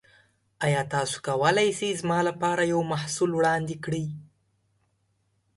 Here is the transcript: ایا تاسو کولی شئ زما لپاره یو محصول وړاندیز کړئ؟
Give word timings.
ایا 0.65 0.81
تاسو 0.93 1.15
کولی 1.27 1.69
شئ 1.77 1.89
زما 2.01 2.19
لپاره 2.29 2.61
یو 2.71 2.79
محصول 2.91 3.31
وړاندیز 3.35 3.79
کړئ؟ 3.85 4.05